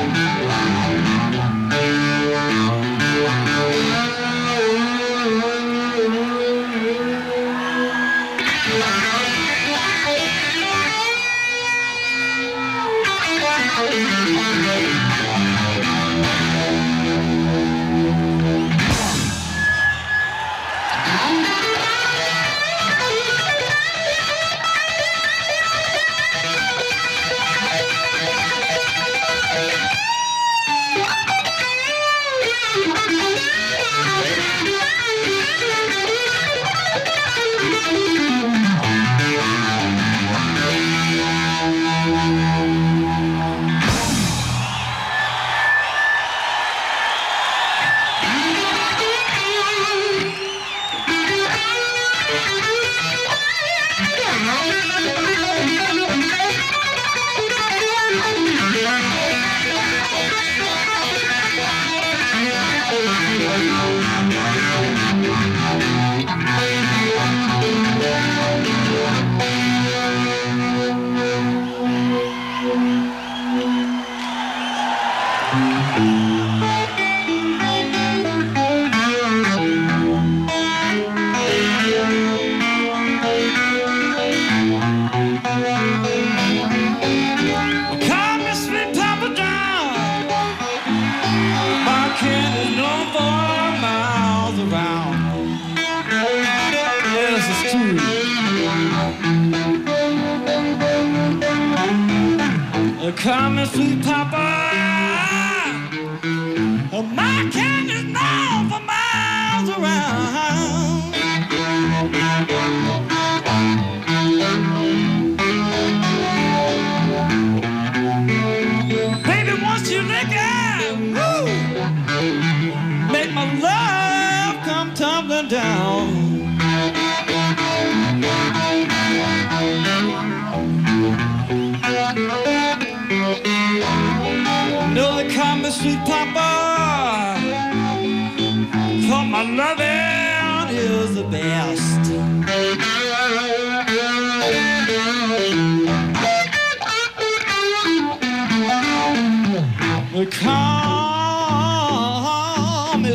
Come 103.23 103.57
and 103.57 103.69
sweet 103.69 103.92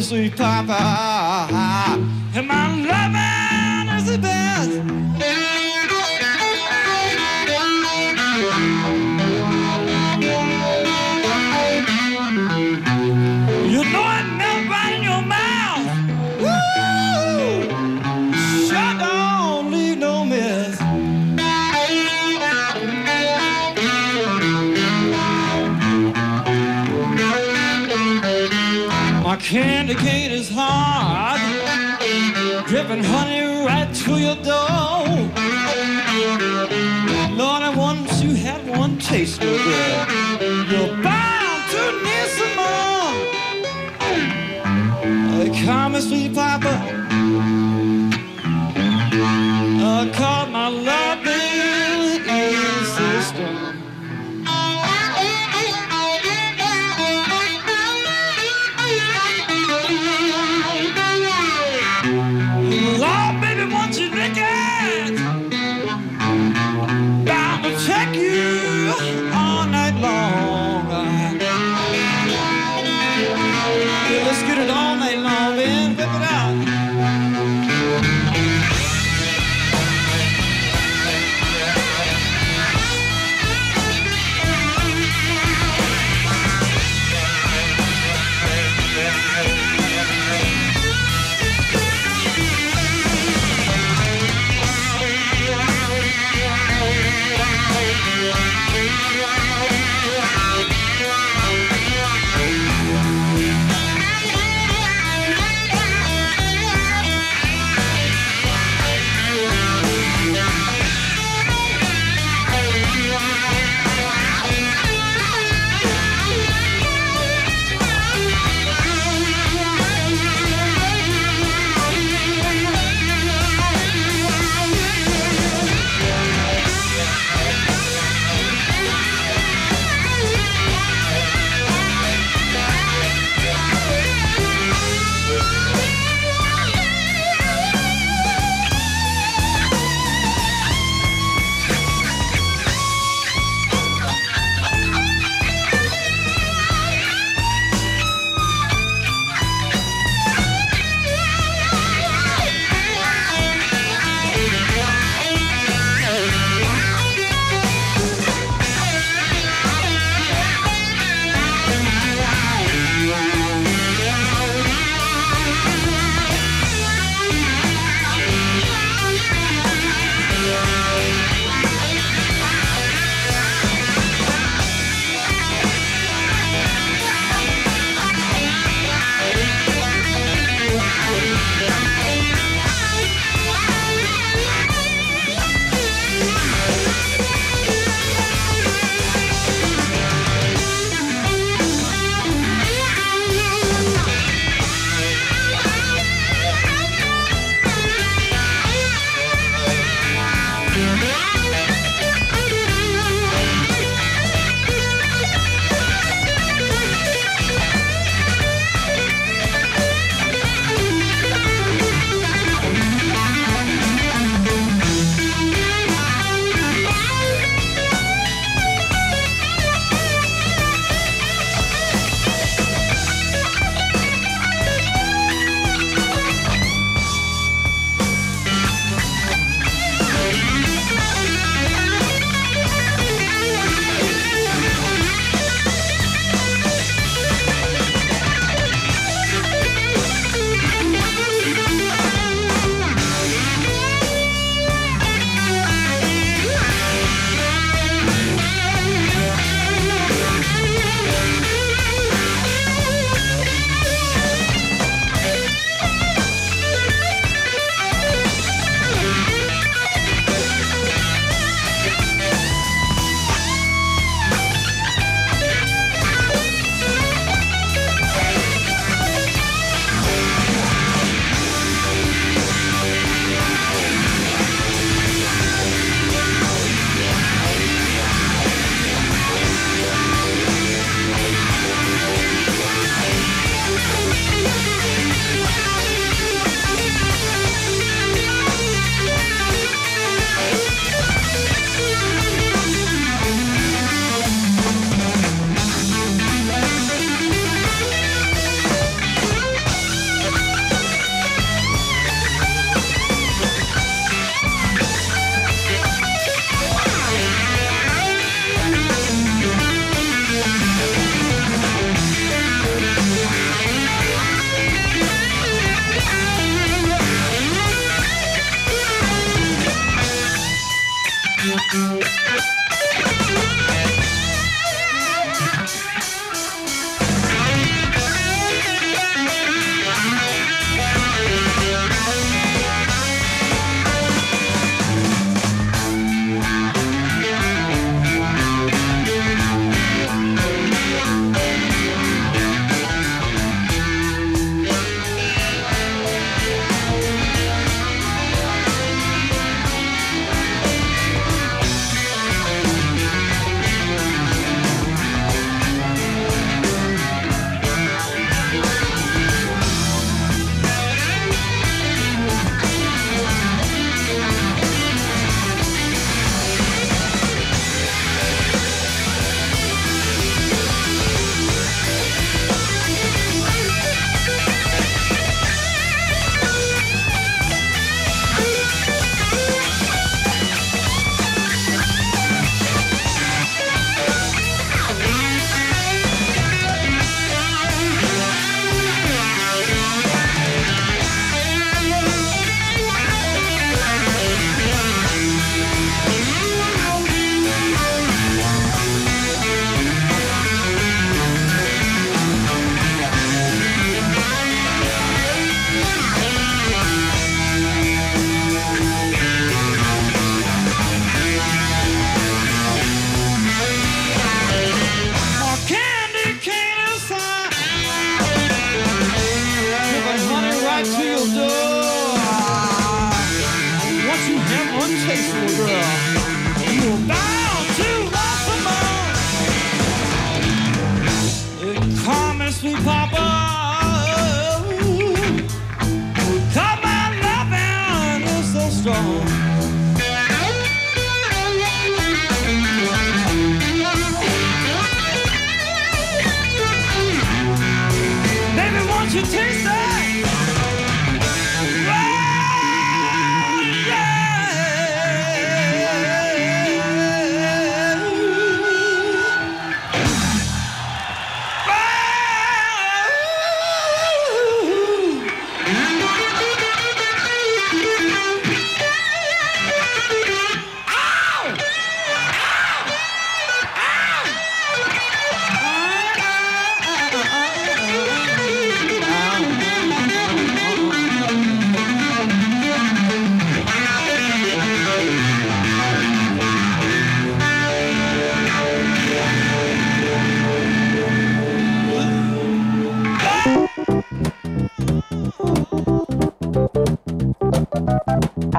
sweet 0.02 0.37
papa, 0.37 1.98
and 2.34 2.46
my 2.46 2.68
loving 2.76 2.97
your 34.29 34.45
door. 34.45 35.09
Lord, 37.41 37.62
I 37.62 37.73
once 37.75 38.23
you 38.23 38.35
had 38.35 38.61
one 38.69 38.99
taste 38.99 39.43
of 39.43 39.49
it, 39.55 41.17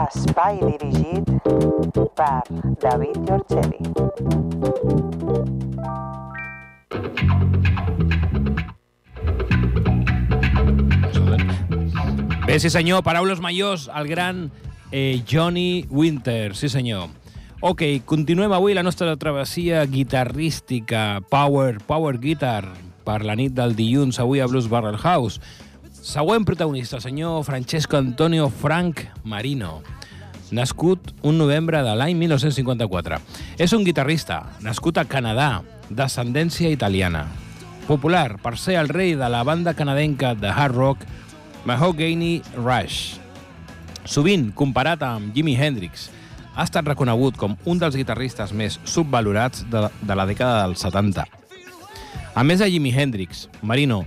Espai 0.10 0.58
dirigit 0.58 1.28
per 2.18 2.42
David 2.82 3.18
Giorgetti. 3.28 3.92
Bé, 12.48 12.58
sí 12.58 12.72
senyor, 12.74 13.04
paraules 13.06 13.38
majors, 13.38 13.86
el 13.94 14.10
gran 14.10 14.50
eh, 14.92 15.22
Johnny 15.30 15.86
Winter, 15.92 16.56
sí 16.56 16.70
senyor. 16.74 17.14
Ok, 17.62 17.84
continuem 18.10 18.56
avui 18.56 18.74
la 18.74 18.82
nostra 18.82 19.14
travessia 19.22 19.86
guitarrística, 19.86 21.22
power, 21.30 21.78
power 21.86 22.18
guitar, 22.18 22.66
per 23.06 23.22
la 23.28 23.38
nit 23.38 23.54
del 23.54 23.78
dilluns, 23.78 24.18
avui 24.18 24.42
a 24.42 24.50
Blues 24.50 24.72
Barrel 24.74 24.98
House. 24.98 25.38
Següent 26.02 26.48
protagonista, 26.48 26.98
senyor 26.98 27.44
Francesco 27.46 27.98
Antonio 27.98 28.50
Frank 28.50 29.06
Marino, 29.24 29.84
nascut 30.52 31.12
un 31.22 31.38
novembre 31.38 31.82
de 31.86 31.96
l'any 31.96 32.16
1954. 32.18 33.20
És 33.58 33.74
un 33.76 33.86
guitarrista, 33.88 34.44
nascut 34.66 34.98
a 34.98 35.06
Canadà, 35.10 35.62
d'ascendència 35.90 36.70
italiana. 36.74 37.26
Popular 37.88 38.38
per 38.42 38.56
ser 38.62 38.78
el 38.78 38.90
rei 38.90 39.16
de 39.18 39.30
la 39.30 39.42
banda 39.44 39.74
canadenca 39.74 40.36
de 40.38 40.50
hard 40.50 40.76
rock 40.76 41.06
Mahogany 41.66 42.42
Rush. 42.56 43.18
Sovint 44.06 44.52
comparat 44.58 45.02
amb 45.06 45.36
Jimi 45.36 45.56
Hendrix, 45.58 46.10
ha 46.56 46.66
estat 46.66 46.88
reconegut 46.88 47.38
com 47.40 47.56
un 47.70 47.80
dels 47.80 47.98
guitarristes 47.98 48.54
més 48.54 48.80
subvalorats 48.84 49.66
de, 49.72 49.88
de 50.02 50.16
la 50.18 50.26
dècada 50.30 50.64
dels 50.66 50.82
70. 50.86 51.26
A 52.36 52.46
més 52.46 52.62
de 52.62 52.70
Jimi 52.70 52.94
Hendrix, 52.94 53.48
Marino 53.62 54.04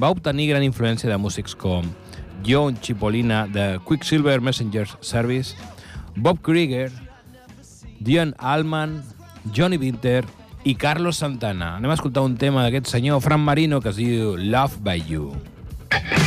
va 0.00 0.10
obtenir 0.12 0.50
gran 0.50 0.64
influència 0.64 1.10
de 1.10 1.16
músics 1.20 1.54
com 1.56 1.88
John 2.46 2.76
Cipollina 2.82 3.46
de 3.48 3.78
Quicksilver 3.86 4.40
Messenger 4.40 4.86
Service, 5.00 5.56
Bob 6.16 6.40
Krieger, 6.42 6.90
Dion 8.00 8.34
Allman, 8.38 9.02
Johnny 9.52 9.76
Winter 9.76 10.24
i 10.64 10.74
Carlos 10.74 11.16
Santana. 11.22 11.76
Anem 11.76 11.92
a 11.92 11.98
escoltar 11.98 12.24
un 12.26 12.36
tema 12.40 12.64
d'aquest 12.64 12.90
senyor 12.90 13.20
Fran 13.22 13.44
Marino 13.44 13.80
que 13.84 13.92
es 13.92 14.00
diu 14.00 14.34
Love 14.36 14.80
by 14.82 15.04
You. 15.06 15.30
There 15.90 16.00
came 16.00 16.20
a 16.20 16.25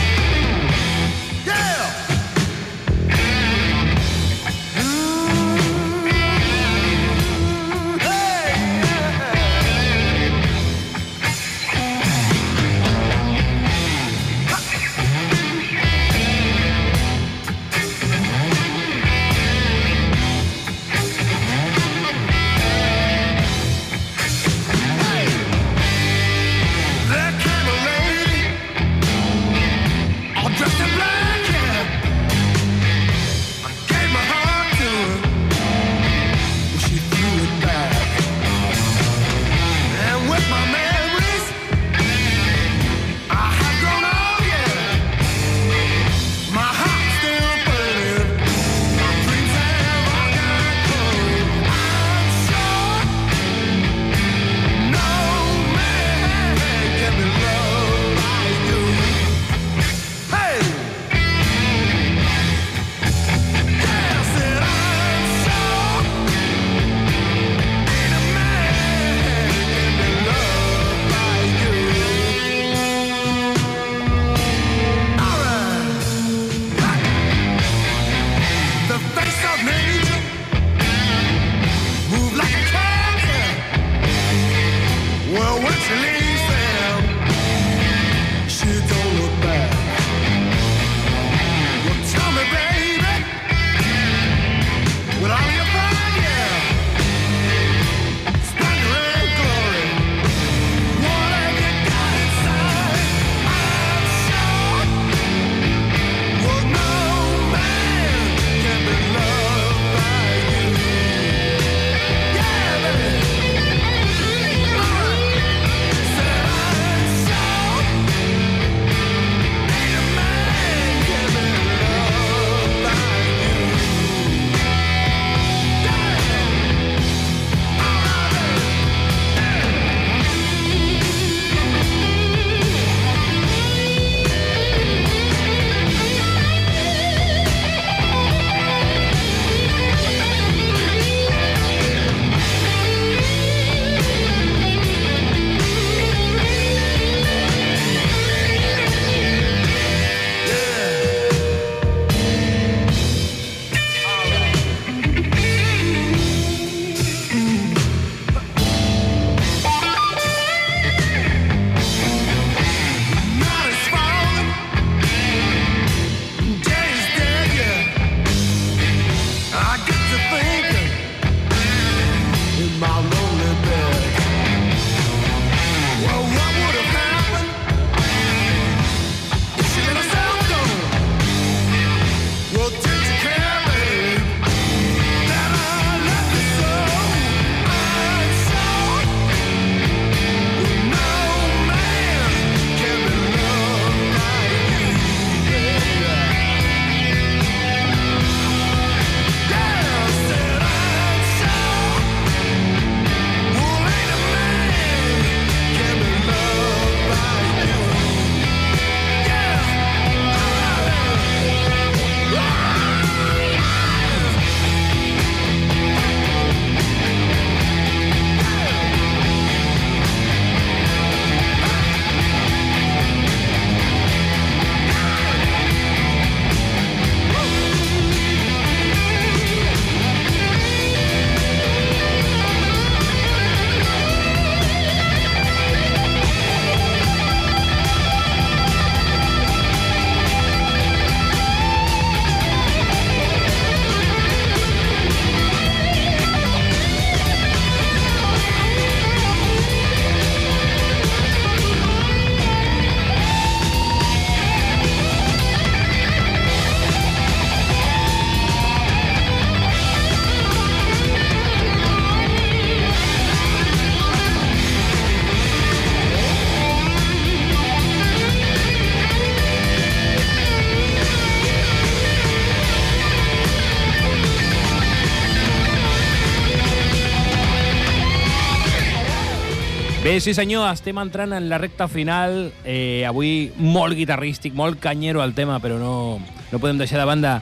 Bé, 280.19 280.23
sí 280.23 280.33
senyor, 280.35 280.65
estem 280.67 280.97
entrant 280.99 281.31
en 281.31 281.45
la 281.47 281.57
recta 281.61 281.85
final. 281.87 282.49
Eh, 282.67 283.05
avui 283.07 283.53
molt 283.55 283.95
guitarrístic, 283.95 284.51
molt 284.51 284.75
canyero 284.83 285.21
el 285.23 285.31
tema, 285.31 285.61
però 285.63 285.77
no, 285.79 285.93
no 286.19 286.59
podem 286.59 286.75
deixar 286.75 286.99
de 286.99 287.05
banda 287.07 287.37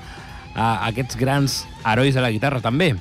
a 0.53 0.67
aquests 0.85 1.17
grans 1.17 1.55
herois 1.81 2.13
de 2.13 2.21
la 2.21 2.29
guitarra 2.29 2.61
també. 2.61 2.91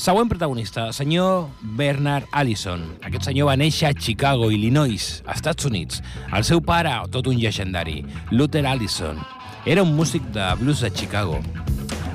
Següent 0.00 0.30
protagonista, 0.32 0.86
senyor 0.96 1.50
Bernard 1.60 2.24
Allison. 2.32 2.86
Aquest 3.04 3.28
senyor 3.28 3.50
va 3.50 3.58
néixer 3.60 3.90
a 3.90 3.92
Chicago, 3.92 4.48
Illinois, 4.48 5.10
Estats 5.28 5.68
Units. 5.68 6.00
El 6.32 6.48
seu 6.48 6.64
pare, 6.64 6.96
tot 7.12 7.28
un 7.28 7.36
llegendari, 7.36 7.98
Luther 8.30 8.64
Allison, 8.64 9.20
era 9.68 9.84
un 9.84 9.92
músic 9.92 10.24
de 10.32 10.48
blues 10.62 10.80
de 10.80 10.88
Chicago. 10.88 11.42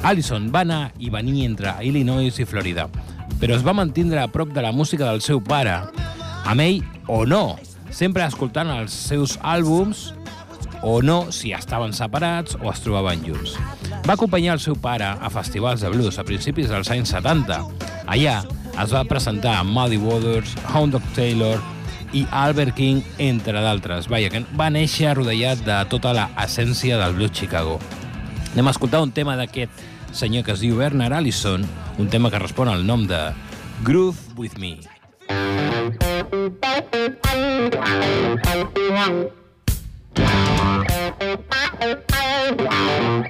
Allison 0.01 0.49
va 0.49 0.65
anar 0.65 0.81
i 0.97 1.13
venir 1.13 1.45
entre 1.45 1.77
Illinois 1.85 2.41
i 2.41 2.49
Florida, 2.49 2.89
però 3.37 3.53
es 3.53 3.61
va 3.61 3.77
mantindre 3.77 4.25
a 4.25 4.33
prop 4.33 4.49
de 4.49 4.65
la 4.65 4.73
música 4.73 5.11
del 5.11 5.21
seu 5.21 5.45
pare, 5.45 5.83
amb 6.47 6.63
ell 6.63 6.83
o 7.11 7.25
no, 7.27 7.57
sempre 7.91 8.25
escoltant 8.25 8.71
els 8.71 8.95
seus 8.95 9.35
àlbums 9.43 10.11
o 10.81 11.01
no 11.01 11.31
si 11.35 11.51
estaven 11.51 11.93
separats 11.93 12.55
o 12.61 12.71
es 12.71 12.81
trobaven 12.83 13.23
junts. 13.25 13.57
Va 14.07 14.15
acompanyar 14.15 14.55
el 14.55 14.63
seu 14.63 14.77
pare 14.79 15.09
a 15.09 15.31
festivals 15.33 15.83
de 15.83 15.91
blues 15.91 16.19
a 16.19 16.25
principis 16.27 16.69
dels 16.71 16.91
anys 16.93 17.11
70. 17.11 17.59
Allà 18.07 18.37
es 18.77 18.93
va 18.93 19.03
presentar 19.09 19.57
amb 19.59 19.73
Muddy 19.75 19.99
Waters, 19.99 20.53
Hound 20.71 20.95
Dog 20.95 21.05
Taylor 21.17 21.59
i 22.15 22.23
Albert 22.31 22.77
King, 22.77 23.01
entre 23.19 23.59
d'altres. 23.59 24.07
Vaja, 24.07 24.31
que 24.31 24.45
va 24.55 24.69
néixer 24.71 25.15
rodellat 25.17 25.63
de 25.67 25.81
tota 25.91 26.13
la 26.15 26.29
essència 26.45 26.99
del 27.01 27.17
blues 27.17 27.35
Chicago. 27.35 27.81
Anem 28.53 28.69
a 28.69 28.75
escoltar 28.75 29.03
un 29.03 29.11
tema 29.11 29.35
d'aquest 29.35 29.83
senyor 30.15 30.45
que 30.47 30.55
es 30.55 30.63
diu 30.63 30.79
Bernard 30.79 31.19
Allison, 31.19 31.65
un 31.97 32.07
tema 32.13 32.31
que 32.31 32.39
respon 32.39 32.71
al 32.71 32.85
nom 32.87 33.03
de 33.09 33.25
Groove 33.83 34.37
With 34.37 34.61
Me. 34.61 34.96
Thank 38.97 39.31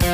you. 0.02 0.07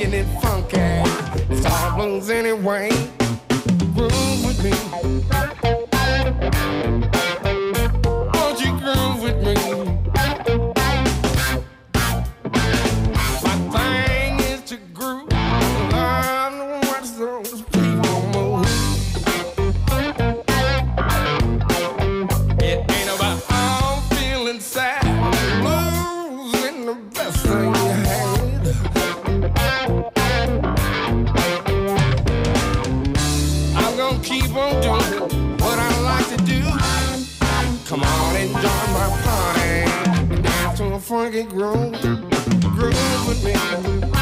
Making 0.00 0.14
it 0.14 0.40
funky. 0.40 0.78
It's 1.52 1.66
all 1.66 1.96
blues 1.96 2.30
anyway 2.30 2.88
groove 3.94 4.44
with 4.46 4.64
me. 4.64 5.19
Funky 41.10 41.42
groove. 41.42 42.00
Groove 42.60 43.26
with 43.26 43.44
me. 43.44 44.19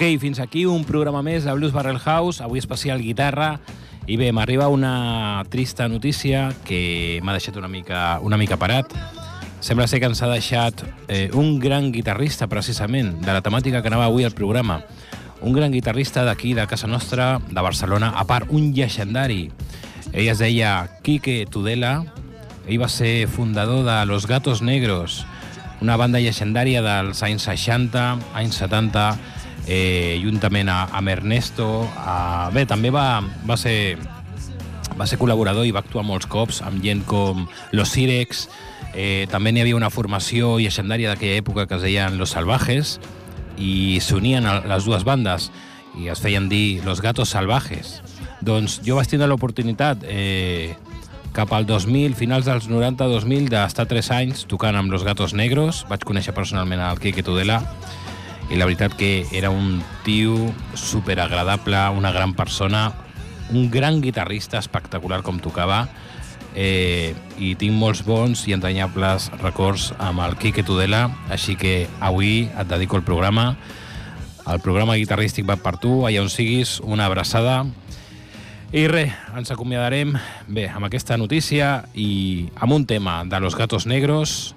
Ok, 0.00 0.06
fins 0.16 0.38
aquí 0.40 0.62
un 0.64 0.86
programa 0.88 1.20
més 1.20 1.44
de 1.44 1.52
Blues 1.52 1.74
Barrel 1.76 1.98
House, 2.00 2.40
avui 2.40 2.56
especial 2.56 3.02
guitarra. 3.04 3.58
I 4.08 4.14
bé, 4.16 4.30
m'arriba 4.32 4.70
una 4.72 5.44
trista 5.52 5.90
notícia 5.92 6.46
que 6.64 7.20
m'ha 7.20 7.34
deixat 7.36 7.58
una 7.60 7.68
mica, 7.68 8.16
una 8.24 8.38
mica 8.40 8.56
parat. 8.56 8.94
Sembla 9.60 9.84
ser 9.92 10.00
que 10.00 10.08
ens 10.08 10.22
ha 10.24 10.30
deixat 10.30 10.80
eh, 11.04 11.28
un 11.36 11.58
gran 11.60 11.90
guitarrista, 11.92 12.48
precisament, 12.48 13.10
de 13.20 13.28
la 13.28 13.42
temàtica 13.44 13.82
que 13.84 13.90
anava 13.92 14.06
avui 14.08 14.24
al 14.24 14.32
programa. 14.32 14.78
Un 15.44 15.52
gran 15.52 15.68
guitarrista 15.68 16.24
d'aquí, 16.24 16.54
de 16.56 16.64
casa 16.64 16.88
nostra, 16.88 17.34
de 17.50 17.60
Barcelona, 17.60 18.14
a 18.16 18.24
part, 18.24 18.48
un 18.48 18.72
llegendari. 18.72 19.50
Ell 20.14 20.30
es 20.32 20.40
deia 20.40 20.78
Quique 21.04 21.44
Tudela, 21.44 22.06
ell 22.64 22.80
va 22.80 22.88
ser 22.88 23.28
fundador 23.28 23.84
de 23.84 23.98
Los 24.08 24.24
Gatos 24.24 24.64
Negros, 24.64 25.26
una 25.84 26.00
banda 26.00 26.24
llegendària 26.24 26.80
dels 26.80 27.20
anys 27.20 27.44
60, 27.52 28.08
anys 28.40 28.62
70, 28.64 29.04
eh, 29.70 30.18
juntament 30.22 30.68
a, 30.68 30.82
amb 30.98 31.08
Ernesto. 31.08 31.86
A, 32.02 32.50
bé, 32.54 32.66
també 32.66 32.90
va, 32.90 33.22
va 33.46 33.56
ser 33.60 33.96
va 35.00 35.06
ser 35.08 35.16
col·laborador 35.16 35.64
i 35.64 35.72
va 35.72 35.80
actuar 35.80 36.02
molts 36.04 36.28
cops 36.28 36.58
amb 36.66 36.82
gent 36.84 37.06
com 37.08 37.46
Los 37.72 37.94
Sirex, 37.94 38.48
eh, 38.92 39.24
també 39.32 39.52
n'hi 39.52 39.62
havia 39.62 39.78
una 39.78 39.88
formació 39.88 40.58
llegendària 40.60 41.08
d'aquella 41.08 41.40
època 41.40 41.64
que 41.70 41.78
es 41.78 41.86
deien 41.86 42.18
Los 42.20 42.34
Salvajes 42.36 42.98
i 43.56 44.00
s'unien 44.04 44.44
les 44.44 44.84
dues 44.84 45.06
bandes 45.08 45.48
i 45.96 46.10
es 46.12 46.20
feien 46.20 46.50
dir 46.50 46.82
Los 46.84 47.00
Gatos 47.00 47.32
Salvajes. 47.32 48.00
Doncs 48.44 48.80
jo 48.84 48.98
vaig 48.98 49.08
tindre 49.08 49.30
l'oportunitat 49.30 50.04
eh, 50.04 50.76
cap 51.32 51.52
al 51.54 51.64
2000, 51.64 52.18
finals 52.18 52.44
dels 52.44 52.68
90-2000, 52.68 53.48
d'estar 53.52 53.86
3 53.88 54.12
anys 54.18 54.44
tocant 54.50 54.76
amb 54.76 54.92
Los 54.92 55.06
Gatos 55.06 55.32
Negros. 55.32 55.84
Vaig 55.88 56.04
conèixer 56.04 56.34
personalment 56.36 56.82
el 56.82 57.00
Quique 57.00 57.24
Tudela 57.24 57.62
i 58.50 58.58
la 58.58 58.66
veritat 58.66 58.96
que 58.98 59.26
era 59.32 59.50
un 59.50 59.80
tio 60.04 60.52
superagradable, 60.74 61.88
una 61.96 62.10
gran 62.10 62.34
persona, 62.34 62.92
un 63.50 63.70
gran 63.70 64.00
guitarrista 64.02 64.58
espectacular 64.58 65.22
com 65.22 65.38
tocava 65.38 65.84
eh, 66.54 67.14
i 67.38 67.54
tinc 67.58 67.74
molts 67.78 68.02
bons 68.06 68.42
i 68.48 68.54
entranyables 68.56 69.30
records 69.40 69.90
amb 69.98 70.22
el 70.24 70.36
Quique 70.40 70.64
Tudela, 70.66 71.06
així 71.30 71.56
que 71.58 71.86
avui 72.00 72.48
et 72.48 72.66
dedico 72.70 72.98
el 72.98 73.06
programa. 73.06 73.54
El 74.50 74.58
programa 74.64 74.98
guitarrístic 74.98 75.46
va 75.46 75.60
per 75.60 75.76
tu, 75.78 76.02
allà 76.06 76.22
on 76.22 76.30
siguis, 76.32 76.80
una 76.82 77.06
abraçada. 77.06 77.62
I 78.70 78.86
res, 78.90 79.14
ens 79.34 79.50
acomiadarem 79.50 80.14
bé 80.46 80.68
amb 80.70 80.86
aquesta 80.86 81.16
notícia 81.18 81.84
i 81.94 82.50
amb 82.54 82.74
un 82.74 82.86
tema 82.86 83.22
de 83.26 83.40
Los 83.42 83.58
Gatos 83.58 83.86
Negros 83.86 84.54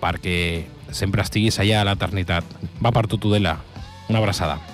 perquè 0.00 0.64
sempre 0.92 1.22
estiguis 1.22 1.58
allà 1.58 1.80
a 1.82 1.88
l'eternitat. 1.90 2.44
Va 2.82 2.92
per 2.92 3.06
tu, 3.06 3.18
Tudela. 3.18 3.58
Una 4.08 4.18
abraçada. 4.18 4.71